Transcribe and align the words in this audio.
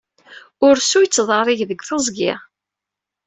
Ursu 0.67 0.99
yettḍerrig 1.01 1.59
deg 1.69 1.79
teẓgi? 1.87 2.33